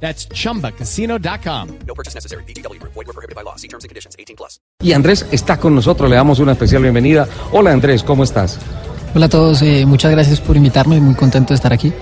That's 0.00 0.28
chumbacasino.com. 0.28 1.68
No 1.86 1.94
purchase 1.94 2.14
necessary. 2.14 2.44
BGW. 2.44 2.80
Void 2.82 3.06
were 3.06 3.12
prohibited 3.12 3.34
by 3.34 3.42
law. 3.42 3.56
See 3.56 3.68
terms 3.68 3.84
and 3.84 3.88
conditions. 3.88 4.14
18 4.18 4.36
plus. 4.36 4.60
Y 4.82 4.92
Andrés 4.92 5.26
está 5.32 5.58
con 5.58 5.74
nosotros, 5.74 6.08
le 6.10 6.16
damos 6.16 6.38
una 6.38 6.52
especial 6.52 6.82
bienvenida. 6.82 7.26
Hola 7.52 7.72
Andrés, 7.72 8.02
¿cómo 8.02 8.24
estás? 8.24 8.58
Hola 9.14 9.26
a 9.26 9.28
todos, 9.30 9.62
eh, 9.62 9.86
muchas 9.86 10.10
gracias 10.10 10.40
por 10.40 10.56
invitarme, 10.56 11.00
muy 11.00 11.14
contento 11.14 11.48
de 11.48 11.54
estar 11.54 11.72
aquí. 11.72 11.92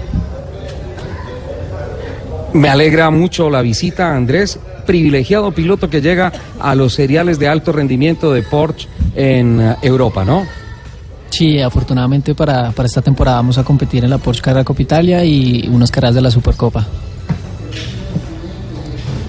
Me 2.53 2.69
alegra 2.69 3.11
mucho 3.11 3.49
la 3.51 3.63
visita, 3.63 4.17
Andrés, 4.17 4.59
privilegiado 4.85 5.53
piloto 5.53 5.89
que 5.89 6.01
llega 6.01 6.33
a 6.59 6.75
los 6.75 6.95
seriales 6.95 7.39
de 7.39 7.47
alto 7.47 7.71
rendimiento 7.71 8.33
de 8.33 8.43
Porsche 8.43 8.89
en 9.15 9.61
eh, 9.61 9.77
Europa, 9.83 10.25
¿no? 10.25 10.45
Sí, 11.31 11.61
afortunadamente 11.61 12.35
para, 12.35 12.73
para 12.73 12.87
esta 12.87 13.03
temporada 13.03 13.37
vamos 13.37 13.59
a 13.59 13.65
competir 13.65 14.03
en 14.03 14.11
la 14.11 14.19
Porsche 14.19 14.43
Carrera 14.43 14.65
Copa 14.65 14.83
Italia 14.83 15.25
y 15.25 15.69
unas 15.69 15.93
carreras 15.93 16.17
de 16.17 16.21
la 16.21 16.31
Supercopa. 16.33 16.85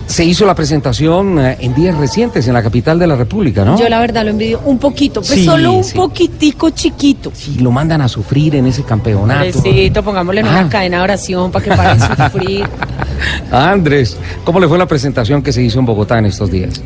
Se 0.08 0.24
hizo 0.24 0.46
la 0.46 0.54
presentación 0.54 1.40
eh, 1.40 1.58
en 1.62 1.74
días 1.74 1.98
recientes 1.98 2.48
en 2.48 2.54
la 2.54 2.62
capital 2.62 3.00
de 3.00 3.08
la 3.08 3.16
República, 3.16 3.66
¿no? 3.66 3.78
Yo 3.78 3.90
la 3.90 4.00
verdad 4.00 4.24
lo 4.24 4.30
envidio 4.32 4.62
un 4.66 4.78
poquito, 4.78 5.22
pues 5.22 5.32
Sí, 5.34 5.46
solo 5.46 5.74
un 5.74 5.84
sí. 5.84 5.96
poquitico 5.98 6.70
chiquito. 6.70 7.32
Sí, 7.34 7.58
lo 7.60 7.72
mandan 7.72 8.02
a 8.02 8.08
sufrir 8.08 8.56
en 8.56 8.68
ese 8.68 8.84
campeonato. 8.84 9.52
Pobrecito, 9.60 10.04
pongámosle 10.04 10.42
en 10.42 10.48
Ah. 10.48 10.60
una 10.62 10.70
cadena 10.70 10.98
de 10.98 11.04
oración 11.04 11.52
para 11.52 11.66
que 11.66 11.72
pare 11.72 12.00
de 12.00 12.06
sufrir. 12.30 12.66
Andrés, 13.52 14.16
¿cómo 14.44 14.60
le 14.60 14.68
fue 14.68 14.78
la 14.78 14.86
presentación 14.88 15.42
que 15.42 15.52
se 15.52 15.64
hizo 15.64 15.80
en 15.80 15.86
Bogotá 15.86 16.20
en 16.20 16.26
estos 16.28 16.52
días? 16.52 16.82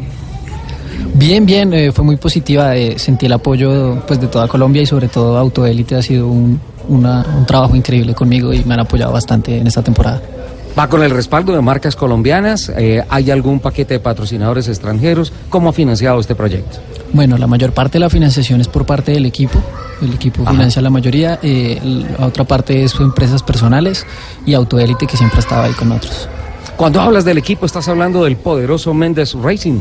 Bien, 1.13 1.45
bien, 1.45 1.73
eh, 1.73 1.91
fue 1.91 2.05
muy 2.05 2.15
positiva, 2.15 2.75
eh, 2.77 2.97
sentí 2.97 3.25
el 3.25 3.33
apoyo 3.33 4.01
pues, 4.07 4.21
de 4.21 4.27
toda 4.27 4.47
Colombia 4.47 4.81
y 4.81 4.85
sobre 4.85 5.07
todo 5.09 5.37
Autoélite 5.37 5.95
ha 5.95 6.01
sido 6.01 6.27
un, 6.27 6.59
una- 6.87 7.25
un 7.37 7.45
trabajo 7.45 7.75
increíble 7.75 8.13
conmigo 8.15 8.53
y 8.53 8.63
me 8.63 8.75
han 8.75 8.79
apoyado 8.81 9.11
bastante 9.11 9.57
en 9.57 9.67
esta 9.67 9.81
temporada. 9.81 10.21
¿Va 10.77 10.87
con 10.87 11.03
el 11.03 11.11
respaldo 11.11 11.53
de 11.53 11.61
marcas 11.61 11.95
colombianas? 11.95 12.71
Eh, 12.77 13.03
¿Hay 13.09 13.31
algún 13.31 13.59
paquete 13.59 13.95
de 13.95 13.99
patrocinadores 13.99 14.67
extranjeros? 14.69 15.33
¿Cómo 15.49 15.69
ha 15.69 15.73
financiado 15.73 16.19
este 16.19 16.35
proyecto? 16.35 16.77
Bueno, 17.11 17.37
la 17.37 17.47
mayor 17.47 17.73
parte 17.73 17.93
de 17.93 17.99
la 18.01 18.09
financiación 18.09 18.61
es 18.61 18.67
por 18.67 18.85
parte 18.85 19.11
del 19.11 19.25
equipo. 19.25 19.59
El 20.01 20.13
equipo 20.13 20.43
Ajá. 20.43 20.51
financia 20.51 20.81
la 20.81 20.89
mayoría. 20.89 21.39
eh, 21.43 21.79
la 22.17 22.25
otra 22.27 22.45
parte 22.45 22.83
es 22.83 22.95
empresas 22.99 23.43
personales 23.43 24.05
y 24.45 24.53
Autoélite 24.53 25.05
que 25.05 25.17
siempre 25.17 25.37
ha 25.37 25.41
estado 25.41 25.63
ahí 25.63 25.73
con 25.73 25.89
nosotros. 25.89 26.29
Cuando 26.77 27.01
hablas 27.01 27.25
del 27.25 27.37
equipo, 27.37 27.65
estás 27.65 27.89
hablando 27.89 28.23
del 28.23 28.37
poderoso 28.37 28.93
Méndez 28.93 29.33
Racing. 29.33 29.79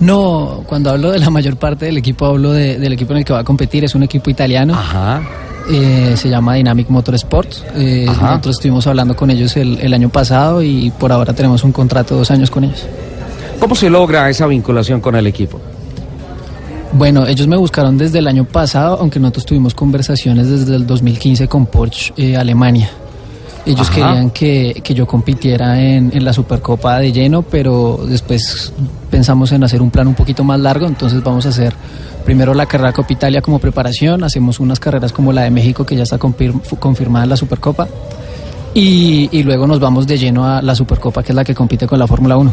No, 0.00 0.62
cuando 0.66 0.90
hablo 0.90 1.10
de 1.10 1.20
la 1.20 1.30
mayor 1.30 1.56
parte 1.56 1.86
del 1.86 1.96
equipo, 1.96 2.26
hablo 2.26 2.52
de- 2.52 2.78
del 2.78 2.92
equipo 2.92 3.12
en 3.12 3.18
el 3.20 3.24
que 3.24 3.32
va 3.32 3.40
a 3.40 3.44
competir. 3.44 3.84
Es 3.84 3.94
un 3.94 4.02
equipo 4.02 4.28
italiano. 4.28 4.74
Ajá. 4.74 5.22
Eh, 5.70 6.14
se 6.16 6.28
llama 6.28 6.54
Dynamic 6.54 6.88
Motorsports. 6.88 7.64
Eh, 7.74 8.06
nosotros 8.06 8.56
estuvimos 8.56 8.86
hablando 8.86 9.14
con 9.14 9.30
ellos 9.30 9.56
el, 9.56 9.78
el 9.80 9.94
año 9.94 10.08
pasado 10.08 10.62
y 10.62 10.90
por 10.90 11.12
ahora 11.12 11.32
tenemos 11.32 11.64
un 11.64 11.72
contrato 11.72 12.14
de 12.14 12.18
dos 12.20 12.30
años 12.30 12.50
con 12.50 12.64
ellos. 12.64 12.86
¿Cómo 13.60 13.74
se 13.74 13.90
logra 13.90 14.30
esa 14.30 14.46
vinculación 14.46 15.00
con 15.00 15.16
el 15.16 15.26
equipo? 15.26 15.60
Bueno, 16.92 17.26
ellos 17.26 17.46
me 17.46 17.56
buscaron 17.56 17.98
desde 17.98 18.18
el 18.18 18.26
año 18.28 18.44
pasado, 18.44 18.98
aunque 19.00 19.20
nosotros 19.20 19.46
tuvimos 19.46 19.74
conversaciones 19.74 20.48
desde 20.48 20.74
el 20.74 20.86
2015 20.86 21.48
con 21.48 21.66
Porsche 21.66 22.14
eh, 22.16 22.36
Alemania. 22.36 22.90
Ellos 23.66 23.88
Ajá. 23.90 23.94
querían 23.94 24.30
que, 24.30 24.80
que 24.82 24.94
yo 24.94 25.06
compitiera 25.06 25.80
en, 25.80 26.10
en 26.14 26.24
la 26.24 26.32
Supercopa 26.32 26.98
de 26.98 27.12
lleno, 27.12 27.42
pero 27.42 28.00
después 28.08 28.72
pensamos 29.18 29.50
en 29.50 29.64
hacer 29.64 29.82
un 29.82 29.90
plan 29.90 30.06
un 30.06 30.14
poquito 30.14 30.44
más 30.44 30.60
largo, 30.60 30.86
entonces 30.86 31.24
vamos 31.24 31.44
a 31.44 31.48
hacer 31.48 31.74
primero 32.24 32.54
la 32.54 32.66
carrera 32.66 32.92
Copa 32.92 33.12
Italia 33.12 33.42
como 33.42 33.58
preparación, 33.58 34.22
hacemos 34.22 34.60
unas 34.60 34.78
carreras 34.78 35.12
como 35.12 35.32
la 35.32 35.42
de 35.42 35.50
México 35.50 35.84
que 35.84 35.96
ya 35.96 36.04
está 36.04 36.18
confirmada 36.18 37.24
en 37.24 37.30
la 37.30 37.36
Supercopa, 37.36 37.88
y, 38.74 39.28
y 39.32 39.42
luego 39.42 39.66
nos 39.66 39.80
vamos 39.80 40.06
de 40.06 40.18
lleno 40.18 40.46
a 40.46 40.62
la 40.62 40.72
Supercopa 40.76 41.24
que 41.24 41.32
es 41.32 41.34
la 41.34 41.42
que 41.42 41.52
compite 41.52 41.88
con 41.88 41.98
la 41.98 42.06
Fórmula 42.06 42.36
1. 42.36 42.52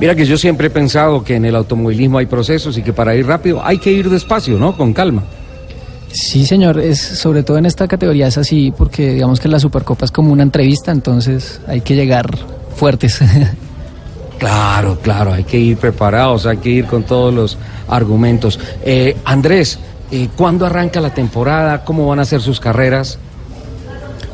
Mira 0.00 0.14
que 0.14 0.24
yo 0.24 0.38
siempre 0.38 0.68
he 0.68 0.70
pensado 0.70 1.22
que 1.22 1.36
en 1.36 1.44
el 1.44 1.54
automovilismo 1.54 2.16
hay 2.16 2.24
procesos 2.24 2.78
y 2.78 2.82
que 2.82 2.94
para 2.94 3.14
ir 3.14 3.26
rápido 3.26 3.62
hay 3.62 3.76
que 3.76 3.92
ir 3.92 4.08
despacio, 4.08 4.56
¿no? 4.58 4.74
Con 4.74 4.94
calma. 4.94 5.22
Sí, 6.12 6.46
señor, 6.46 6.80
es 6.80 6.98
sobre 6.98 7.42
todo 7.42 7.58
en 7.58 7.66
esta 7.66 7.86
categoría 7.86 8.26
es 8.28 8.38
así 8.38 8.72
porque 8.74 9.12
digamos 9.12 9.38
que 9.38 9.48
la 9.48 9.60
Supercopa 9.60 10.06
es 10.06 10.10
como 10.10 10.32
una 10.32 10.44
entrevista, 10.44 10.92
entonces 10.92 11.60
hay 11.66 11.82
que 11.82 11.94
llegar 11.94 12.38
fuertes. 12.74 13.20
Claro, 14.40 14.98
claro, 15.00 15.32
hay 15.32 15.44
que 15.44 15.58
ir 15.58 15.76
preparados, 15.76 16.46
hay 16.46 16.56
que 16.56 16.70
ir 16.70 16.86
con 16.86 17.04
todos 17.04 17.32
los 17.32 17.58
argumentos. 17.88 18.58
Eh, 18.82 19.16
Andrés, 19.24 19.78
eh, 20.10 20.28
¿cuándo 20.36 20.66
arranca 20.66 21.00
la 21.00 21.14
temporada? 21.14 21.84
¿Cómo 21.84 22.08
van 22.08 22.18
a 22.18 22.24
ser 22.24 22.40
sus 22.40 22.58
carreras? 22.58 23.18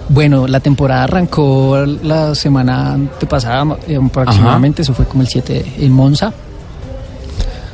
bueno, 0.08 0.46
la 0.46 0.60
temporada 0.60 1.04
arrancó 1.04 1.76
la 2.02 2.34
semana 2.34 2.92
antepasada 2.92 3.76
eh, 3.88 3.98
aproximadamente, 4.02 4.82
eso 4.82 4.94
fue 4.94 5.04
como 5.06 5.22
el 5.22 5.28
7 5.28 5.74
en 5.80 5.92
Monza, 5.92 6.32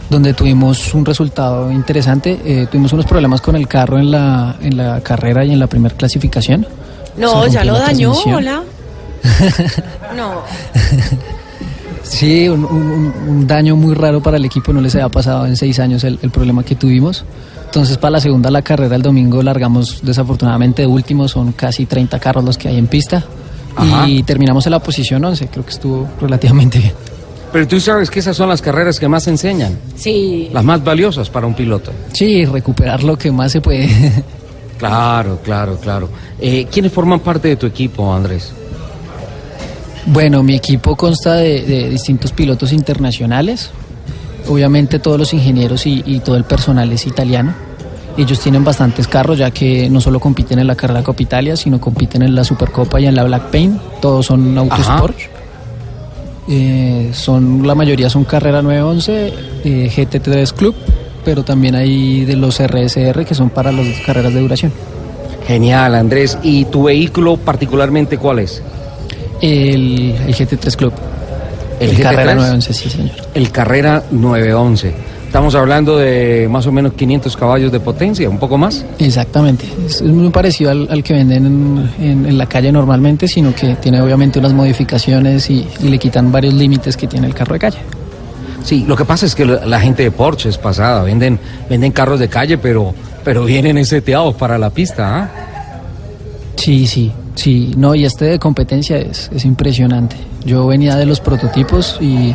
donde 0.09 0.33
tuvimos 0.33 0.95
un 0.95 1.05
resultado 1.05 1.71
interesante. 1.71 2.41
Eh, 2.45 2.67
tuvimos 2.71 2.93
unos 2.93 3.07
problemas 3.07 3.41
con 3.41 3.57
el 3.57 3.69
carro 3.69 3.99
en 3.99 4.11
la, 4.11 4.57
en 4.61 4.77
la 4.77 5.01
carrera 5.01 5.45
y 5.45 5.53
en 5.53 5.59
la 5.59 5.67
primera 5.67 5.95
clasificación. 5.95 6.67
No, 7.17 7.47
ya 7.47 7.65
lo 7.65 7.79
dañó, 7.79 8.13
hola. 8.13 8.63
No, 10.17 10.43
Sí, 12.03 12.49
un, 12.49 12.65
un- 12.65 13.13
un 13.29 13.47
daño 13.47 13.77
muy 13.77 13.95
raro 13.95 14.21
para 14.23 14.37
el 14.37 14.45
equipo, 14.45 14.73
no 14.73 14.81
les 14.81 14.95
había 14.95 15.09
pasado 15.09 15.47
en 15.47 15.57
seis 15.57 15.79
años 15.79 16.05
el, 16.05 16.19
el 16.23 16.31
problema 16.31 16.65
que 16.65 16.75
tuvimos. 16.75 17.25
Entonces 17.65 17.97
para 17.97 18.13
la 18.13 18.21
segunda 18.21 18.51
la 18.51 18.63
carrera 18.63 18.97
el 18.97 19.03
domingo 19.03 19.43
largamos 19.43 20.01
desafortunadamente 20.03 20.83
de 20.83 20.89
último, 20.89 21.27
son 21.29 21.53
casi 21.53 21.87
30 21.87 22.19
carros 22.21 22.45
los 22.45 22.59
que 22.59 22.69
hay 22.69 22.77
en 22.77 22.87
pista 22.87 23.25
Ajá. 23.77 24.07
y 24.09 24.23
terminamos 24.25 24.67
en 24.67 24.73
la 24.73 24.79
posición 24.81 25.25
11, 25.25 25.49
creo 25.49 25.65
que 25.65 25.71
estuvo 25.71 26.07
relativamente 26.21 26.79
bien. 26.79 26.93
Pero 27.53 27.67
tú 27.69 27.81
sabes 27.81 28.11
que 28.11 28.19
esas 28.21 28.37
son 28.37 28.49
las 28.49 28.61
carreras 28.61 28.99
que 29.01 29.09
más 29.09 29.27
enseñan, 29.27 29.79
sí. 29.95 30.51
las 30.53 30.65
más 30.65 30.83
valiosas 30.85 31.31
para 31.31 31.47
un 31.47 31.55
piloto. 31.55 31.93
Sí, 32.13 32.45
recuperar 32.45 33.03
lo 33.05 33.17
que 33.17 33.31
más 33.33 33.53
se 33.53 33.61
puede. 33.61 33.89
Claro, 34.79 35.39
claro, 35.45 35.77
claro. 35.81 36.09
Eh, 36.41 36.67
¿Quiénes 36.69 36.91
forman 36.91 37.21
parte 37.21 37.47
de 37.47 37.55
tu 37.55 37.67
equipo, 37.67 38.13
Andrés? 38.13 38.53
Bueno, 40.07 40.43
mi 40.43 40.55
equipo 40.55 40.97
consta 40.97 41.35
de, 41.35 41.63
de 41.63 41.89
distintos 41.91 42.33
pilotos 42.33 42.73
internacionales. 42.73 43.71
Obviamente 44.49 44.99
todos 44.99 45.19
los 45.19 45.33
ingenieros 45.33 45.87
y, 45.87 46.03
y 46.05 46.21
todo 46.21 46.37
el 46.37 46.45
personal 46.45 46.91
es 46.93 47.07
italiano. 47.07 47.55
Ellos 48.17 48.41
tienen 48.41 48.63
bastantes 48.63 49.09
carros 49.09 49.39
ya 49.39 49.51
que 49.51 49.89
no 49.89 50.01
solo 50.01 50.21
compiten 50.21 50.59
en 50.59 50.67
la 50.67 50.75
carrera 50.75 51.03
Copa 51.03 51.23
Italia, 51.23 51.57
sino 51.57 51.81
compiten 51.81 52.23
en 52.23 52.35
la 52.35 52.45
Supercopa 52.45 53.01
y 53.01 53.07
en 53.07 53.15
la 53.15 53.25
Black 53.25 53.51
Paint. 53.51 53.81
Todos 54.01 54.27
son 54.27 54.59
autos 54.59 54.81
Ajá. 54.81 54.99
Porsche. 54.99 55.31
Eh, 56.49 57.11
son, 57.15 57.67
la 57.67 57.75
mayoría 57.75 58.11
son 58.11 58.25
carrera 58.25 58.63
911, 58.63 59.33
eh, 59.65 59.91
GT3 59.95 60.53
Club, 60.53 60.75
pero 61.25 61.45
también 61.45 61.77
hay 61.77 62.25
de 62.25 62.37
los 62.37 62.59
RSR 62.61 63.25
que 63.25 63.35
son 63.35 63.49
para 63.51 63.73
las 63.73 63.87
carreras 64.05 64.35
de 64.35 64.41
duración. 64.41 64.73
Genial, 65.47 65.95
Andrés. 65.95 66.37
¿Y 66.43 66.67
tu 66.67 66.85
vehículo 66.85 67.37
particularmente 67.37 68.19
cuál 68.19 68.41
es? 68.41 68.63
El, 69.43 70.15
el 70.27 70.35
GT3 70.35 70.77
Club. 70.77 70.93
¿El 71.81 72.01
Carrera 72.01 72.33
GT3? 72.33 72.37
911, 72.37 72.73
sí 72.73 72.89
señor. 72.91 73.11
El 73.35 73.51
Carrera 73.51 74.03
911. 74.11 74.95
Estamos 75.27 75.55
hablando 75.55 75.97
de 75.97 76.47
más 76.51 76.67
o 76.67 76.73
menos 76.73 76.93
500 76.93 77.37
caballos 77.39 77.73
de 77.73 77.81
potencia, 77.81 78.29
un 78.29 78.39
poco 78.39 78.59
más. 78.59 78.85
Exactamente, 78.99 79.65
es, 79.87 80.03
muy 80.03 80.29
parecido 80.29 80.71
al, 80.71 80.87
al 80.91 81.03
que 81.03 81.15
venden 81.15 81.47
en, 81.47 81.91
en- 82.07 82.27
en 82.27 82.37
la 82.39 82.45
calle 82.47 82.71
normalmente, 82.71 83.27
sino 83.27 83.55
que 83.55 83.75
tiene 83.77 84.01
obviamente 84.03 84.39
unas 84.39 84.53
modificaciones 84.53 85.49
y, 85.49 85.67
y 85.83 85.89
le 85.89 85.99
quitan 85.99 86.31
varios 86.31 86.53
límites 86.53 86.97
que 86.99 87.07
tiene 87.07 87.27
el 87.27 87.35
carro 87.35 87.55
de 87.55 87.59
calle. 87.61 87.79
Sí, 88.63 88.85
lo 88.87 88.95
que 88.95 89.07
pasa 89.07 89.25
es 89.27 89.35
que 89.35 89.47
la 89.47 89.65
la 89.67 89.81
gente 89.81 90.03
de 90.03 90.11
Porsche 90.11 90.51
es 90.51 90.59
pasada, 90.59 91.03
venden, 91.03 91.39
venden 91.69 91.93
carros 91.93 92.21
de 92.21 92.29
calle, 92.29 92.59
pero, 92.59 92.95
pero 93.25 93.45
vienen 93.47 93.85
seteados 93.87 94.35
para 94.35 94.59
la 94.59 94.69
pista, 94.69 95.17
¿ah? 95.19 95.31
Sí, 96.57 96.87
sí, 96.87 97.11
sí, 97.35 97.75
no, 97.77 97.95
y 97.95 98.05
este 98.05 98.27
de 98.27 98.39
competencia 98.39 98.99
es, 98.99 99.31
es 99.33 99.45
impresionante. 99.45 100.17
Yo 100.45 100.67
venía 100.67 100.97
de 100.97 101.07
los 101.07 101.21
prototipos 101.21 101.99
y, 102.01 102.35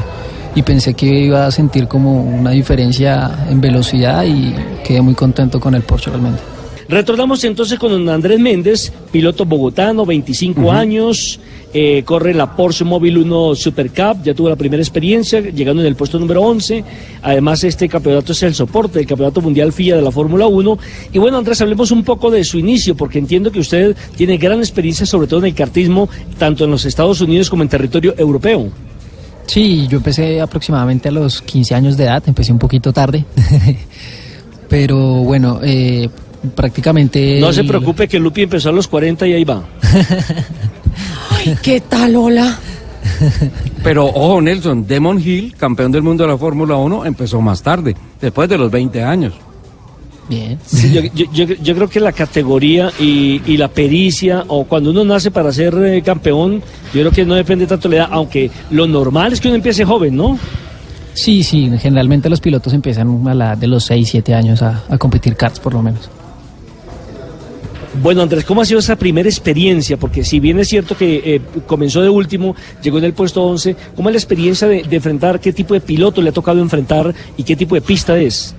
y 0.55 0.61
pensé 0.63 0.93
que 0.93 1.05
iba 1.05 1.45
a 1.45 1.51
sentir 1.51 1.87
como 1.87 2.23
una 2.23 2.51
diferencia 2.51 3.45
en 3.49 3.61
velocidad 3.61 4.23
y 4.23 4.55
quedé 4.83 5.01
muy 5.01 5.13
contento 5.13 5.59
con 5.59 5.75
el 5.75 5.81
Porsche 5.83 6.09
realmente. 6.09 6.56
Retornamos 6.89 7.43
entonces 7.43 7.77
con 7.77 7.91
don 7.91 8.07
Andrés 8.07 8.39
Méndez, 8.39 8.93
piloto 9.11 9.45
bogotano, 9.45 10.05
25 10.05 10.71
años, 10.71 11.37
eh, 11.73 12.03
corre 12.05 12.33
la 12.33 12.55
Porsche 12.55 12.85
Móvil 12.85 13.17
1 13.17 13.55
Super 13.55 13.89
Cup, 13.89 14.23
ya 14.23 14.33
tuvo 14.33 14.47
la 14.47 14.55
primera 14.55 14.81
experiencia, 14.81 15.41
llegando 15.41 15.81
en 15.81 15.87
el 15.89 15.95
puesto 15.95 16.17
número 16.17 16.41
11. 16.41 16.83
Además, 17.21 17.65
este 17.65 17.89
campeonato 17.89 18.31
es 18.31 18.41
el 18.43 18.55
soporte 18.55 18.99
del 18.99 19.07
Campeonato 19.07 19.41
Mundial 19.41 19.73
FIA 19.73 19.97
de 19.97 20.01
la 20.01 20.11
Fórmula 20.11 20.47
1. 20.47 20.79
Y 21.11 21.19
bueno, 21.19 21.37
Andrés, 21.37 21.59
hablemos 21.61 21.91
un 21.91 22.05
poco 22.05 22.31
de 22.31 22.45
su 22.45 22.57
inicio, 22.57 22.95
porque 22.95 23.19
entiendo 23.19 23.51
que 23.51 23.59
usted 23.59 23.95
tiene 24.15 24.37
gran 24.37 24.59
experiencia, 24.59 25.05
sobre 25.05 25.27
todo 25.27 25.41
en 25.41 25.47
el 25.47 25.55
kartismo, 25.55 26.07
tanto 26.37 26.63
en 26.63 26.71
los 26.71 26.85
Estados 26.85 27.19
Unidos 27.19 27.49
como 27.49 27.63
en 27.63 27.69
territorio 27.69 28.15
europeo. 28.17 28.69
Sí, 29.45 29.87
yo 29.89 29.97
empecé 29.97 30.39
aproximadamente 30.39 31.09
a 31.09 31.11
los 31.11 31.41
15 31.41 31.75
años 31.75 31.97
de 31.97 32.05
edad, 32.05 32.23
empecé 32.27 32.51
un 32.51 32.59
poquito 32.59 32.91
tarde, 32.93 33.25
pero 34.69 34.97
bueno, 34.97 35.59
eh, 35.63 36.09
prácticamente... 36.55 37.39
No 37.39 37.51
se 37.53 37.63
preocupe 37.63 38.07
que 38.07 38.19
Lupi 38.19 38.43
empezó 38.43 38.69
a 38.69 38.71
los 38.71 38.87
40 38.87 39.27
y 39.27 39.33
ahí 39.33 39.43
va. 39.43 39.63
Ay, 41.31 41.55
¿qué 41.61 41.81
tal, 41.81 42.15
hola? 42.15 42.59
Pero 43.83 44.05
ojo, 44.05 44.41
Nelson, 44.41 44.85
Demon 44.85 45.19
Hill, 45.19 45.55
campeón 45.57 45.91
del 45.91 46.01
mundo 46.03 46.23
de 46.23 46.29
la 46.31 46.37
Fórmula 46.37 46.75
1, 46.75 47.05
empezó 47.05 47.41
más 47.41 47.61
tarde, 47.61 47.95
después 48.21 48.49
de 48.49 48.57
los 48.57 48.69
20 48.71 49.03
años. 49.03 49.33
Bien. 50.29 50.59
Sí, 50.65 50.91
yo, 50.91 51.01
yo- 51.15 51.31
yo- 51.45 51.55
yo 51.55 51.75
creo 51.75 51.89
que 51.89 51.99
la 51.99 52.11
categoría 52.11 52.91
y, 52.99 53.41
y 53.45 53.57
la 53.57 53.69
pericia, 53.69 54.43
o 54.47 54.65
cuando 54.65 54.91
uno 54.91 55.05
nace 55.05 55.31
para 55.31 55.51
ser 55.51 55.73
eh, 55.85 56.01
campeón, 56.01 56.61
yo 56.93 57.01
creo 57.01 57.11
que 57.11 57.25
no 57.25 57.35
depende 57.35 57.65
tanto 57.65 57.87
de 57.87 57.97
la 57.97 58.03
edad, 58.03 58.13
aunque 58.13 58.51
lo 58.71 58.85
normal 58.87 59.33
es 59.33 59.39
que 59.41 59.47
uno 59.47 59.55
empiece 59.55 59.85
joven, 59.85 60.15
¿no? 60.15 60.37
Sí, 61.13 61.41
sí, 61.43 61.71
generalmente 61.79 62.29
los 62.29 62.41
pilotos 62.41 62.73
empiezan 62.73 63.25
a 63.27 63.33
la 63.33 63.45
edad 63.45 63.57
de 63.57 63.67
los 63.67 63.85
6, 63.85 64.07
7 64.11 64.35
años 64.35 64.61
a, 64.61 64.83
a 64.89 64.97
competir 64.99 65.35
karts 65.35 65.59
por 65.59 65.73
lo 65.73 65.81
menos. 65.81 66.09
Bueno, 68.01 68.21
Andrés, 68.21 68.45
¿cómo 68.45 68.61
ha 68.61 68.65
sido 68.65 68.79
esa 68.79 68.95
primera 68.95 69.27
experiencia? 69.27 69.97
Porque 69.97 70.23
si 70.23 70.39
bien 70.39 70.59
es 70.59 70.67
cierto 70.67 70.95
que 70.95 71.35
eh, 71.35 71.41
comenzó 71.65 72.01
de 72.01 72.09
último, 72.09 72.55
llegó 72.83 72.99
en 72.99 73.05
el 73.05 73.13
puesto 73.13 73.43
11, 73.43 73.75
¿cómo 73.95 74.09
es 74.09 74.13
la 74.13 74.19
experiencia 74.19 74.67
de, 74.67 74.85
enfrentar, 74.91 75.39
qué 75.39 75.51
tipo 75.51 75.73
de 75.73 75.81
piloto 75.81 76.21
le 76.21 76.29
ha 76.29 76.33
tocado 76.33 76.59
enfrentar 76.59 77.13
y 77.37 77.43
qué 77.43 77.55
tipo 77.55 77.75
de 77.75 77.81
pista 77.81 78.17
es? 78.17 78.53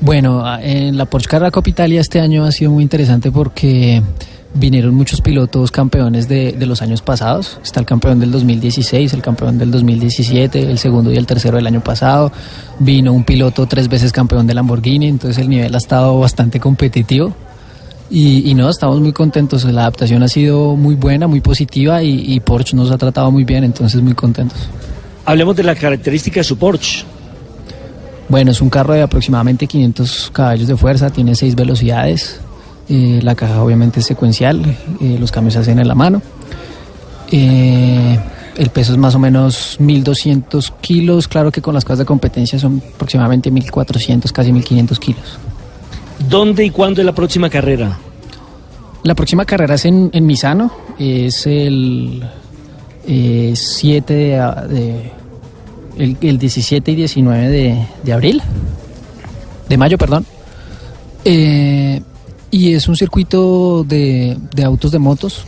Bueno, 0.00 0.44
en 0.60 0.96
la 0.96 1.04
Porsche 1.04 1.28
Carrera 1.28 1.50
Cup 1.50 1.68
Italia 1.68 2.00
este 2.00 2.20
año 2.20 2.44
ha 2.44 2.52
sido 2.52 2.70
muy 2.70 2.82
interesante 2.82 3.30
porque 3.30 4.02
vinieron 4.54 4.94
muchos 4.94 5.20
pilotos 5.20 5.70
campeones 5.70 6.26
de, 6.26 6.52
de 6.52 6.66
los 6.66 6.80
años 6.80 7.02
pasados. 7.02 7.58
Está 7.62 7.80
el 7.80 7.86
campeón 7.86 8.18
del 8.18 8.30
2016, 8.30 9.12
el 9.12 9.20
campeón 9.20 9.58
del 9.58 9.70
2017, 9.70 10.70
el 10.70 10.78
segundo 10.78 11.12
y 11.12 11.16
el 11.16 11.26
tercero 11.26 11.56
del 11.56 11.66
año 11.66 11.82
pasado. 11.82 12.32
Vino 12.78 13.12
un 13.12 13.24
piloto 13.24 13.66
tres 13.66 13.88
veces 13.88 14.10
campeón 14.10 14.46
de 14.46 14.54
Lamborghini, 14.54 15.08
entonces 15.08 15.36
el 15.36 15.50
nivel 15.50 15.74
ha 15.74 15.78
estado 15.78 16.18
bastante 16.18 16.60
competitivo. 16.60 17.34
Y, 18.10 18.50
y 18.50 18.54
no, 18.54 18.68
estamos 18.68 19.00
muy 19.00 19.12
contentos. 19.12 19.64
La 19.64 19.82
adaptación 19.82 20.22
ha 20.22 20.28
sido 20.28 20.76
muy 20.76 20.96
buena, 20.96 21.28
muy 21.28 21.40
positiva 21.40 22.02
y, 22.02 22.34
y 22.34 22.40
Porsche 22.40 22.76
nos 22.76 22.90
ha 22.90 22.98
tratado 22.98 23.30
muy 23.30 23.44
bien, 23.44 23.64
entonces 23.64 24.02
muy 24.02 24.14
contentos. 24.14 24.58
Hablemos 25.24 25.54
de 25.54 25.62
la 25.62 25.74
característica 25.74 26.40
de 26.40 26.44
su 26.44 26.58
Porsche. 26.58 27.04
Bueno, 28.28 28.52
es 28.52 28.60
un 28.60 28.70
carro 28.70 28.94
de 28.94 29.02
aproximadamente 29.02 29.66
500 29.66 30.30
caballos 30.32 30.68
de 30.68 30.76
fuerza, 30.76 31.10
tiene 31.10 31.34
seis 31.34 31.56
velocidades, 31.56 32.40
eh, 32.88 33.20
la 33.22 33.34
caja 33.34 33.62
obviamente 33.62 34.00
es 34.00 34.06
secuencial, 34.06 34.64
eh, 35.00 35.16
los 35.18 35.32
cambios 35.32 35.54
se 35.54 35.60
hacen 35.60 35.78
en 35.80 35.88
la 35.88 35.96
mano. 35.96 36.22
Eh, 37.32 38.18
el 38.56 38.70
peso 38.70 38.92
es 38.92 38.98
más 38.98 39.16
o 39.16 39.18
menos 39.18 39.76
1200 39.80 40.72
kilos, 40.80 41.26
claro 41.26 41.50
que 41.50 41.60
con 41.60 41.74
las 41.74 41.84
cosas 41.84 42.00
de 42.00 42.04
competencia 42.04 42.58
son 42.58 42.82
aproximadamente 42.94 43.50
1400, 43.50 44.32
casi 44.32 44.52
1500 44.52 44.98
kilos. 45.00 45.38
¿Dónde 46.28 46.64
y 46.64 46.70
cuándo 46.70 47.00
es 47.00 47.06
la 47.06 47.14
próxima 47.14 47.48
carrera? 47.50 47.98
La 49.02 49.14
próxima 49.14 49.44
carrera 49.44 49.74
es 49.76 49.84
en, 49.86 50.10
Misano, 50.26 50.70
es 50.98 51.46
el 51.46 52.22
eh, 53.06 53.52
7 53.54 54.12
de, 54.14 54.38
a- 54.38 54.66
de- 54.68 55.12
el, 55.96 56.16
el 56.20 56.38
17 56.38 56.90
y 56.92 56.94
19 56.96 57.48
de, 57.48 57.86
de 58.04 58.12
abril, 58.12 58.42
de 59.68 59.76
mayo, 59.78 59.96
perdón. 59.98 60.26
Eh, 61.24 62.00
y 62.50 62.74
es 62.74 62.88
un 62.88 62.96
circuito 62.96 63.84
de, 63.84 64.36
de 64.54 64.64
autos 64.64 64.90
de 64.92 64.98
motos, 64.98 65.44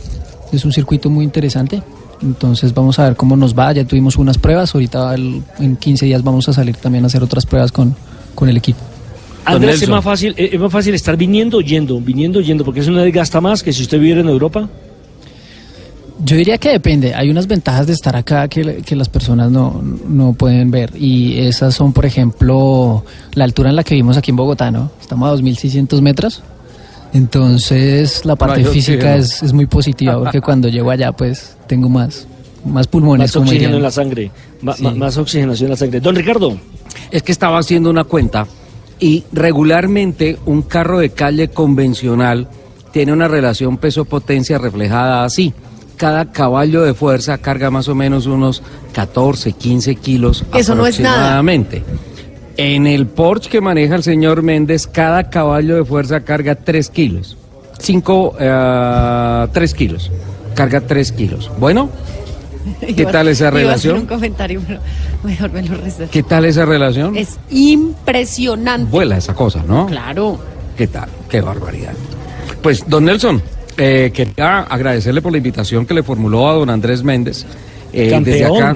es 0.51 0.65
un 0.65 0.71
circuito 0.73 1.09
muy 1.09 1.23
interesante. 1.23 1.81
Entonces 2.21 2.73
vamos 2.73 2.97
a 2.99 3.03
ver 3.05 3.15
cómo 3.15 3.35
nos 3.35 3.53
va, 3.57 3.71
ya 3.73 3.83
tuvimos 3.85 4.15
unas 4.15 4.37
pruebas, 4.37 4.73
ahorita 4.73 5.13
en 5.15 5.75
15 5.79 6.05
días 6.05 6.23
vamos 6.23 6.47
a 6.49 6.53
salir 6.53 6.77
también 6.77 7.03
a 7.03 7.07
hacer 7.07 7.21
otras 7.21 7.45
pruebas 7.45 7.71
con, 7.71 7.95
con 8.33 8.47
el 8.49 8.55
equipo. 8.57 8.79
Andrés, 9.45 9.81
es 9.81 9.89
más, 9.89 10.03
fácil, 10.03 10.33
es 10.37 10.59
más 10.59 10.71
fácil 10.71 10.93
estar 10.93 11.17
viniendo 11.17 11.57
o 11.57 11.61
yendo, 11.61 11.99
viniendo 11.99 12.39
o 12.39 12.41
yendo, 12.41 12.63
porque 12.63 12.79
eso 12.79 12.91
no 12.91 13.01
desgasta 13.01 13.41
más 13.41 13.63
que 13.63 13.73
si 13.73 13.81
usted 13.81 13.97
viviera 13.97 14.21
en 14.21 14.29
Europa. 14.29 14.69
Yo 16.23 16.37
diría 16.37 16.57
que 16.57 16.69
depende. 16.69 17.13
Hay 17.13 17.29
unas 17.29 17.47
ventajas 17.47 17.87
de 17.87 17.93
estar 17.93 18.15
acá 18.15 18.47
que, 18.47 18.81
que 18.85 18.95
las 18.95 19.09
personas 19.09 19.51
no, 19.51 19.83
no 20.07 20.33
pueden 20.33 20.71
ver. 20.71 20.91
Y 20.95 21.39
esas 21.39 21.75
son, 21.75 21.91
por 21.91 22.05
ejemplo, 22.05 23.03
la 23.33 23.43
altura 23.43 23.71
en 23.71 23.75
la 23.75 23.83
que 23.83 23.95
vivimos 23.95 24.15
aquí 24.15 24.31
en 24.31 24.37
Bogotá, 24.37 24.71
¿no? 24.71 24.91
Estamos 25.01 25.29
a 25.29 25.41
2.600 25.41 26.01
metros. 26.01 26.41
Entonces, 27.13 28.25
la 28.25 28.35
parte 28.35 28.63
física 28.65 29.17
es, 29.17 29.43
es 29.43 29.53
muy 29.53 29.65
positiva 29.65 30.17
porque 30.17 30.41
cuando 30.41 30.67
llego 30.69 30.89
allá, 30.89 31.11
pues, 31.11 31.57
tengo 31.67 31.89
más, 31.89 32.25
más 32.65 32.87
pulmones. 32.87 33.35
Más 33.35 33.35
oxígeno 33.35 33.77
en 33.77 33.83
la 33.83 33.91
sangre, 33.91 34.31
Sí. 34.77 34.83
más 34.95 35.17
oxigenación 35.17 35.67
en 35.67 35.71
la 35.71 35.77
sangre. 35.77 35.99
Don 35.99 36.15
Ricardo, 36.15 36.57
Es 37.11 37.21
que 37.21 37.31
estaba 37.31 37.59
haciendo 37.59 37.89
una 37.89 38.03
cuenta 38.05 38.47
y 39.03 39.25
regularmente 39.33 40.37
un 40.45 40.61
carro 40.61 40.99
de 40.99 41.09
calle 41.09 41.49
convencional 41.49 42.47
tiene 42.93 43.11
una 43.11 43.27
relación 43.27 43.75
peso-potencia 43.75 44.57
reflejada 44.57 45.25
así. 45.25 45.53
Cada 45.97 46.31
caballo 46.31 46.83
de 46.83 46.93
fuerza 46.93 47.37
carga 47.37 47.69
más 47.69 47.89
o 47.89 47.95
menos 47.95 48.27
unos 48.27 48.63
14, 48.93 49.51
15 49.51 49.95
kilos 49.95 50.45
Eso 50.53 50.73
no 50.73 50.87
es 50.87 51.01
nada. 51.01 51.43
En 52.55 52.87
el 52.87 53.07
Porsche 53.07 53.49
que 53.49 53.59
maneja 53.59 53.95
el 53.95 54.03
señor 54.03 54.41
Méndez, 54.41 54.87
cada 54.87 55.29
caballo 55.29 55.75
de 55.75 55.83
fuerza 55.83 56.21
carga 56.21 56.55
3 56.55 56.89
kilos. 56.89 57.35
5, 57.79 58.35
3 59.51 59.73
kilos. 59.73 60.11
Carga 60.55 60.79
3 60.79 61.11
kilos. 61.11 61.51
Bueno, 61.59 61.89
¿Qué 62.95 63.05
tal 63.05 63.27
esa 63.27 63.45
Iba 63.45 63.71
a 63.71 63.73
hacer 63.73 63.91
relación? 63.91 63.97
un 63.99 64.05
comentario, 64.05 64.61
pero 64.65 64.79
mejor 65.23 65.51
me 65.51 65.63
lo 65.63 65.75
reservo. 65.75 66.11
¿qué 66.11 66.23
tal 66.23 66.45
esa 66.45 66.65
relación? 66.65 67.15
Es 67.17 67.39
impresionante. 67.49 68.89
Vuela 68.89 69.17
esa 69.17 69.33
cosa, 69.33 69.63
¿no? 69.67 69.87
Claro. 69.87 70.39
¿Qué 70.77 70.87
tal? 70.87 71.09
Qué 71.29 71.41
barbaridad. 71.41 71.93
Pues, 72.61 72.83
don 72.87 73.05
Nelson, 73.05 73.41
eh, 73.77 74.11
quería 74.13 74.61
agradecerle 74.61 75.21
por 75.21 75.31
la 75.31 75.37
invitación 75.37 75.85
que 75.85 75.93
le 75.93 76.03
formuló 76.03 76.49
a 76.49 76.53
don 76.53 76.69
Andrés 76.69 77.03
Méndez. 77.03 77.45
Eh, 77.91 78.19
desde 78.23 78.45
acá, 78.45 78.75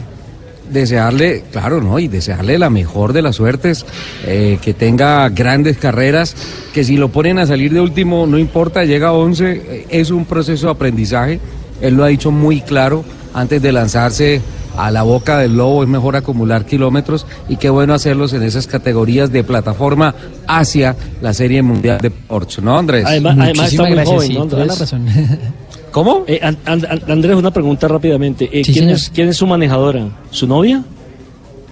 desearle, 0.71 1.43
claro, 1.51 1.81
¿no? 1.81 1.99
Y 1.99 2.07
desearle 2.07 2.57
la 2.59 2.69
mejor 2.69 3.13
de 3.13 3.21
las 3.21 3.35
suertes, 3.35 3.85
eh, 4.25 4.59
que 4.61 4.73
tenga 4.73 5.27
grandes 5.29 5.77
carreras, 5.77 6.35
que 6.73 6.83
si 6.83 6.97
lo 6.97 7.09
ponen 7.09 7.39
a 7.39 7.45
salir 7.45 7.73
de 7.73 7.81
último, 7.81 8.27
no 8.27 8.37
importa, 8.37 8.83
llega 8.83 9.09
a 9.09 9.13
11, 9.13 9.51
eh, 9.51 9.85
es 9.89 10.11
un 10.11 10.25
proceso 10.25 10.67
de 10.67 10.71
aprendizaje. 10.73 11.39
Él 11.81 11.95
lo 11.95 12.03
ha 12.03 12.07
dicho 12.07 12.31
muy 12.31 12.61
claro 12.61 13.05
antes 13.37 13.61
de 13.61 13.71
lanzarse 13.71 14.41
a 14.77 14.91
la 14.91 15.03
boca 15.03 15.37
del 15.39 15.55
lobo, 15.57 15.83
es 15.83 15.89
mejor 15.89 16.15
acumular 16.15 16.65
kilómetros 16.65 17.25
y 17.49 17.55
qué 17.57 17.69
bueno 17.69 17.93
hacerlos 17.93 18.33
en 18.33 18.43
esas 18.43 18.67
categorías 18.67 19.31
de 19.31 19.43
plataforma 19.43 20.13
hacia 20.47 20.95
la 21.21 21.33
Serie 21.33 21.61
Mundial 21.63 21.99
de 21.99 22.11
Porsche, 22.11 22.61
¿no, 22.61 22.77
Andrés? 22.77 23.03
además, 23.05 23.37
además 23.39 23.71
está 23.71 23.83
Muchísimas 23.83 23.87
muy 23.87 23.95
gracias, 23.95 24.15
joven, 24.15 24.27
sí, 24.27 24.33
¿no, 24.37 24.45
toda 24.45 24.65
la 24.65 24.73
Andrés? 24.73 24.79
razón. 24.79 25.05
¿Cómo? 25.91 26.23
Eh, 26.27 26.39
An- 26.43 26.57
An- 26.65 26.85
An- 26.89 27.01
Andrés, 27.11 27.35
una 27.35 27.49
pregunta 27.51 27.87
rápidamente. 27.87 28.49
Eh, 28.51 28.63
Sí, 28.63 28.73
¿quién, 28.73 28.89
es, 28.89 29.09
¿Quién 29.09 29.29
es 29.29 29.37
su 29.37 29.47
manejadora? 29.47 30.07
¿Su 30.29 30.45
novia? 30.47 30.83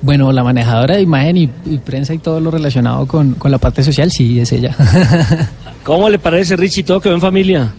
Bueno, 0.02 0.32
la 0.32 0.44
manejadora 0.44 0.96
de 0.96 1.02
imagen 1.02 1.38
y, 1.38 1.50
y 1.66 1.78
prensa 1.80 2.14
y 2.14 2.18
todo 2.20 2.40
lo 2.40 2.50
relacionado 2.52 3.06
con, 3.08 3.34
con 3.36 3.52
la 3.52 3.58
parte 3.60 3.84
social, 3.84 4.12
sí, 4.12 4.40
es 4.40 4.52
ella. 4.52 4.76
¿Cómo 5.84 6.10
le 6.10 6.18
parece, 6.20 6.56
Richie, 6.56 6.84
todo 6.84 7.00
quedó 7.00 7.14
en 7.16 7.22
familia? 7.22 7.74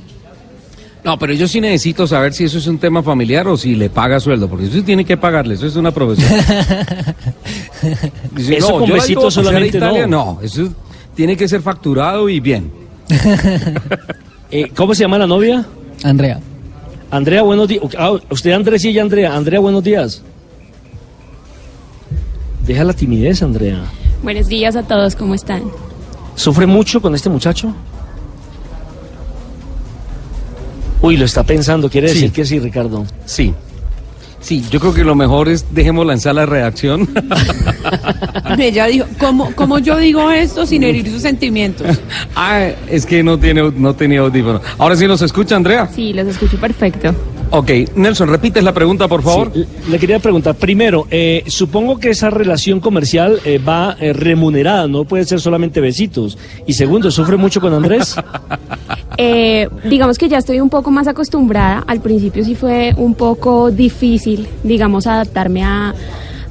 No, 1.07 1.17
pero 1.17 1.33
yo 1.35 1.47
sí 1.47 1.61
necesito 1.61 2.05
saber 2.05 2.33
si 2.33 2.43
eso 2.43 2.59
es 2.59 2.67
un 2.67 2.79
tema 2.79 3.01
familiar 3.01 3.47
o 3.47 3.57
si 3.57 3.77
le 3.77 3.89
paga 3.89 4.19
sueldo, 4.19 4.49
porque 4.49 4.67
eso 4.67 4.83
tiene 4.83 5.05
que 5.05 5.17
pagarle, 5.17 5.55
eso 5.55 5.69
es 5.69 5.77
una 5.77 5.93
profesión. 5.93 6.29
Eso 8.37 8.81
con 8.81 8.89
yo 8.89 9.27
a 9.27 9.31
solamente 9.31 9.77
Italia, 9.77 10.07
no. 10.09 10.35
no, 10.35 10.39
eso 10.43 10.69
tiene 11.15 11.37
que 11.37 11.47
ser 11.47 11.63
facturado 11.63 12.29
y 12.29 12.41
bien. 12.41 12.73
Eh, 14.49 14.71
¿Cómo 14.77 14.95
se 14.95 15.03
llama 15.03 15.19
la 15.19 15.27
novia? 15.27 15.67
Andrea. 16.05 16.39
Andrea, 17.11 17.43
buenos 17.43 17.67
días. 17.67 17.83
Ah, 17.99 18.13
usted 18.31 18.53
Andrés 18.53 18.85
y 18.85 18.91
ella 18.91 19.03
Andrea. 19.03 19.35
Andrea, 19.35 19.59
buenos 19.59 19.83
días. 19.83 20.23
Deja 22.65 22.85
la 22.85 22.93
timidez, 22.93 23.43
Andrea. 23.43 23.83
Buenos 24.23 24.47
días 24.47 24.77
a 24.77 24.85
todos, 24.85 25.17
¿cómo 25.17 25.35
están? 25.35 25.65
¿Sufre 26.37 26.67
mucho 26.67 27.03
con 27.03 27.17
este 27.17 27.29
muchacho? 27.29 27.75
Uy, 31.07 31.17
lo 31.17 31.25
está 31.25 31.45
pensando, 31.45 31.89
quiere 31.89 32.09
decir 32.09 32.29
Sí. 32.29 32.31
que 32.31 32.45
sí, 32.45 32.59
Ricardo. 32.59 33.05
Sí. 33.25 33.55
Sí, 34.41 34.65
yo 34.71 34.79
creo 34.81 34.95
que 34.95 35.03
lo 35.05 35.15
mejor 35.15 35.49
es 35.49 35.65
dejemos 35.73 36.07
lanzar 36.07 36.35
la 36.35 36.47
redacción. 36.47 37.09
Ella 38.59 38.87
dijo, 38.87 39.07
¿cómo, 39.19 39.53
¿cómo 39.55 39.79
yo 39.79 39.97
digo 39.97 40.31
esto 40.31 40.67
sin 40.67 40.83
herir 40.83 41.09
sus 41.11 41.23
sentimientos? 41.23 41.99
ah, 42.35 42.69
es 42.89 43.07
que 43.07 43.23
no 43.23 43.39
tiene 43.39 43.71
no 43.77 43.95
tenía 43.95 44.21
audífono. 44.21 44.61
Ahora 44.79 44.97
sí 44.97 45.07
nos 45.07 45.23
escucha, 45.23 45.57
Andrea. 45.57 45.89
Sí, 45.95 46.13
los 46.13 46.27
escucho 46.29 46.59
perfecto. 46.59 47.15
Ok, 47.51 47.71
Nelson, 47.95 48.29
repites 48.29 48.63
la 48.65 48.73
pregunta, 48.73 49.07
por 49.07 49.23
favor. 49.23 49.53
Sí, 49.55 49.65
le 49.89 49.99
quería 49.99 50.19
preguntar, 50.19 50.57
primero, 50.57 51.07
eh, 51.11 51.45
supongo 51.47 51.99
que 51.99 52.11
esa 52.11 52.29
relación 52.29 52.81
comercial 52.81 53.41
eh, 53.45 53.59
va 53.59 53.97
eh, 54.01 54.13
remunerada, 54.13 54.89
no 54.89 55.05
puede 55.05 55.25
ser 55.25 55.41
solamente 55.41 55.81
besitos. 55.81 56.37
Y 56.67 56.73
segundo, 56.73 57.11
¿sufre 57.11 57.37
mucho 57.37 57.61
con 57.61 57.73
Andrés? 57.73 58.17
Eh, 59.19 59.71
digamos 59.85 60.19
que 60.19 60.29
ya 60.29 60.37
estoy 60.37 60.61
un 60.61 60.69
poco 60.69 60.91
más 60.91 61.07
acostumbrada. 61.09 61.83
Al 61.87 62.03
principio 62.03 62.45
sí 62.45 62.55
fue 62.55 62.93
un 62.99 63.15
poco 63.15 63.71
difícil, 63.71 64.47
digamos, 64.63 65.07
adaptarme 65.07 65.65
a, 65.65 65.95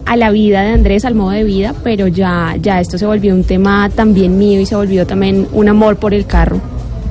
a 0.06 0.16
la 0.16 0.32
vida 0.32 0.64
de 0.64 0.72
Andrés, 0.72 1.06
al 1.06 1.14
modo 1.14 1.30
de 1.30 1.44
vida, 1.44 1.76
pero 1.84 2.08
ya, 2.08 2.56
ya 2.60 2.80
esto 2.80 2.98
se 2.98 3.06
volvió 3.06 3.36
un 3.36 3.44
tema 3.44 3.92
también 3.92 4.40
mío 4.40 4.60
y 4.60 4.66
se 4.66 4.76
volvió 4.76 5.06
también 5.06 5.48
un 5.52 5.70
amor 5.70 5.98
por 5.98 6.16
el 6.16 6.26
carro. 6.26 6.60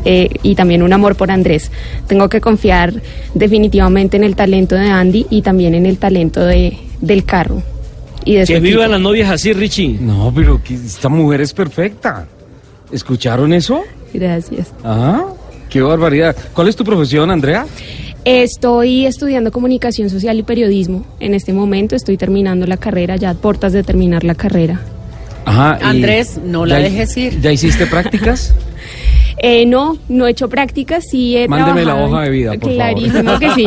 Eh, 0.05 0.29
y 0.43 0.55
también 0.55 0.83
un 0.83 0.93
amor 0.93 1.17
por 1.17 1.31
Andrés. 1.31 1.71
Tengo 2.07 2.29
que 2.29 2.41
confiar 2.41 2.93
definitivamente 3.35 4.17
en 4.17 4.25
el 4.25 4.37
talento 4.37 4.75
de 4.75 4.89
Andy 4.89 5.27
y 5.31 5.43
también 5.43 5.75
en 5.75 5.87
el 5.87 5.99
talento 5.99 6.41
de, 6.45 6.77
del 7.01 7.25
carro. 7.25 7.63
Y 8.25 8.35
de 8.37 8.47
su 8.47 8.53
que 8.55 8.61
vivan 8.61 8.91
las 8.91 9.01
novias 9.01 9.31
así, 9.31 9.53
Richie. 9.53 9.99
No, 10.01 10.33
pero 10.35 10.63
que 10.63 10.75
esta 10.75 11.09
mujer 11.09 11.41
es 11.43 11.53
perfecta. 11.53 12.27
¿Escucharon 12.93 13.53
eso? 13.53 13.83
Gracias. 14.13 14.73
Ajá. 14.83 15.25
Qué 15.69 15.81
barbaridad. 15.83 16.37
¿Cuál 16.55 16.69
es 16.69 16.77
tu 16.77 16.85
profesión, 16.85 17.31
Andrea? 17.31 17.67
Estoy 18.25 19.05
estudiando 19.05 19.53
comunicación 19.53 20.09
social 20.09 20.39
y 20.39 20.43
periodismo. 20.43 21.05
En 21.21 21.35
este 21.35 21.53
momento 21.53 21.95
estoy 21.97 22.17
terminando 22.17 22.67
la 22.67 22.77
carrera, 22.79 23.17
ya 23.17 23.31
a 23.31 23.35
puertas 23.35 23.73
de 23.75 23.83
terminar 23.83 24.25
la 24.25 24.35
carrera. 24.35 24.81
Ajá. 25.45 25.79
Andrés, 25.83 26.39
no 26.43 26.65
la 26.65 26.79
¿ya- 26.79 26.85
dejes 26.89 27.17
ir. 27.19 27.41
¿Ya 27.43 27.53
hiciste 27.53 27.87
prácticas? 27.87 28.55
Eh, 29.39 29.67
no, 29.67 29.97
no 30.09 30.27
he 30.27 30.31
hecho 30.31 30.49
prácticas, 30.49 31.05
sí 31.11 31.37
he 31.37 31.49
Mándeme 31.49 31.81
la 31.85 31.93
trabajado 31.95 32.11
hoja 32.13 32.21
de 32.23 32.27
en- 32.27 32.33
vida, 32.33 32.51
por 32.53 32.61
favor. 32.61 32.75
Clarísimo 32.75 33.39
que 33.39 33.51
sí. 33.51 33.67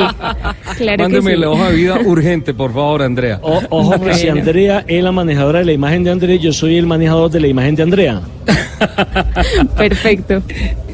Claro 0.78 1.04
Mándeme 1.04 1.30
que 1.32 1.36
sí. 1.36 1.42
la 1.42 1.50
hoja 1.50 1.70
de 1.70 1.76
vida 1.76 2.00
urgente, 2.06 2.54
por 2.54 2.74
favor, 2.74 3.02
Andrea. 3.04 3.40
O- 3.42 3.62
ojo, 3.70 4.00
que 4.02 4.14
si 4.14 4.30
Andrea 4.30 4.84
es 4.88 5.04
la 5.04 5.12
manejadora 5.12 5.60
de 5.60 5.66
la 5.66 5.74
imagen 5.74 6.04
de 6.04 6.12
Andrés, 6.12 6.42
yo 6.42 6.54
soy 6.54 6.78
el 6.78 6.86
manejador 6.88 7.30
de 7.32 7.40
la 7.42 7.48
imagen 7.48 7.76
de 7.76 7.84
Andrea. 7.84 8.22
Perfecto. 9.78 10.42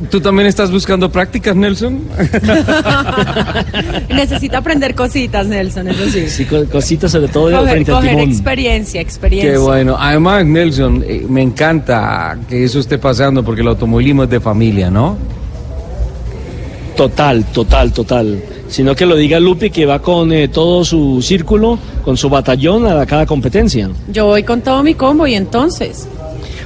¿Tú 0.09 0.19
también 0.19 0.47
estás 0.47 0.71
buscando 0.71 1.09
prácticas, 1.11 1.55
Nelson? 1.55 2.01
Necesita 4.09 4.57
aprender 4.59 4.95
cositas, 4.95 5.47
Nelson, 5.47 5.87
eso 5.87 6.09
sí. 6.09 6.27
Sí, 6.29 6.45
co- 6.45 6.65
cositas 6.65 7.11
sobre 7.11 7.27
todo 7.29 7.47
de 7.47 7.55
Coger, 7.55 7.71
frente 7.71 7.91
al 7.91 7.97
coger 7.97 8.11
timón. 8.11 8.29
experiencia, 8.29 9.01
experiencia. 9.01 9.51
Qué 9.53 9.57
bueno. 9.57 9.95
Además, 9.99 10.45
Nelson, 10.45 11.03
eh, 11.07 11.25
me 11.27 11.41
encanta 11.41 12.37
que 12.49 12.63
eso 12.63 12.79
esté 12.79 12.97
pasando 12.97 13.43
porque 13.43 13.61
el 13.61 13.67
automovilismo 13.67 14.23
es 14.23 14.29
de 14.29 14.39
familia, 14.39 14.89
¿no? 14.89 15.17
Total, 16.95 17.43
total, 17.45 17.91
total. 17.91 18.43
Sino 18.69 18.95
que 18.95 19.05
lo 19.05 19.15
diga 19.15 19.39
Lupi 19.39 19.69
que 19.69 19.85
va 19.85 19.99
con 19.99 20.31
eh, 20.31 20.47
todo 20.47 20.83
su 20.83 21.21
círculo, 21.21 21.77
con 22.03 22.17
su 22.17 22.29
batallón 22.29 22.87
a 22.87 23.05
cada 23.05 23.25
competencia. 23.25 23.89
Yo 24.11 24.25
voy 24.27 24.43
con 24.43 24.61
todo 24.61 24.83
mi 24.83 24.93
combo 24.95 25.25
y 25.27 25.35
entonces. 25.35 26.07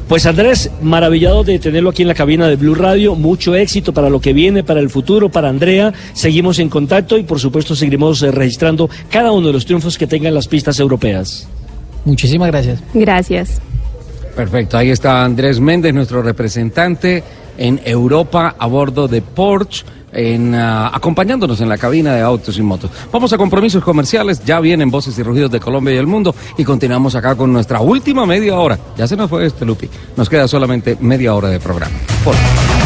Pues 0.07 0.25
Andrés, 0.25 0.71
maravillado 0.81 1.43
de 1.43 1.59
tenerlo 1.59 1.89
aquí 1.89 2.03
en 2.03 2.07
la 2.07 2.13
cabina 2.13 2.47
de 2.47 2.55
Blue 2.55 2.75
Radio, 2.75 3.13
mucho 3.13 3.55
éxito 3.55 3.93
para 3.93 4.09
lo 4.09 4.21
que 4.21 4.31
viene, 4.31 4.63
para 4.63 4.79
el 4.79 4.89
futuro, 4.89 5.27
para 5.29 5.49
Andrea. 5.49 5.93
Seguimos 6.13 6.59
en 6.59 6.69
contacto 6.69 7.17
y 7.17 7.23
por 7.23 7.41
supuesto 7.41 7.75
seguiremos 7.75 8.23
eh, 8.23 8.31
registrando 8.31 8.89
cada 9.09 9.33
uno 9.33 9.47
de 9.47 9.53
los 9.53 9.65
triunfos 9.65 9.97
que 9.97 10.07
tengan 10.07 10.33
las 10.33 10.47
pistas 10.47 10.79
europeas. 10.79 11.49
Muchísimas 12.05 12.47
gracias. 12.47 12.79
Gracias. 12.93 13.59
Perfecto, 14.33 14.77
ahí 14.77 14.91
está 14.91 15.25
Andrés 15.25 15.59
Méndez, 15.59 15.93
nuestro 15.93 16.21
representante 16.21 17.23
en 17.57 17.81
Europa 17.83 18.55
a 18.57 18.65
bordo 18.67 19.09
de 19.09 19.21
Porsche. 19.21 19.83
Ah, 20.19 20.89
acompañándonos 20.93 21.61
en 21.61 21.69
la 21.69 21.77
cabina 21.77 22.15
de 22.15 22.21
autos 22.21 22.57
y 22.57 22.63
motos. 22.63 22.89
Vamos 23.11 23.31
a 23.33 23.37
compromisos 23.37 23.83
comerciales, 23.83 24.43
ya 24.43 24.59
vienen 24.59 24.89
voces 24.89 25.17
y 25.19 25.23
rugidos 25.23 25.51
de 25.51 25.59
Colombia 25.59 25.93
y 25.93 25.97
el 25.97 26.07
mundo 26.07 26.33
y 26.57 26.63
continuamos 26.63 27.13
acá 27.13 27.35
con 27.35 27.53
nuestra 27.53 27.81
última 27.81 28.25
media 28.25 28.55
hora. 28.55 28.79
Ya 28.97 29.07
se 29.07 29.15
nos 29.15 29.29
fue 29.29 29.45
este 29.45 29.63
Lupi, 29.63 29.87
nos 30.15 30.27
queda 30.27 30.47
solamente 30.47 30.97
media 30.99 31.35
hora 31.35 31.49
de 31.49 31.59
programa. 31.59 31.95
Por 32.23 32.33
favor. 32.33 32.76